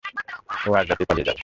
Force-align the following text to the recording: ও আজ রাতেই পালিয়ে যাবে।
ও 0.65 0.69
আজ 0.73 0.85
রাতেই 0.89 1.07
পালিয়ে 1.09 1.27
যাবে। 1.27 1.39